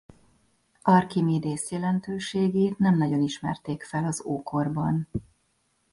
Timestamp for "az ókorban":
4.05-5.07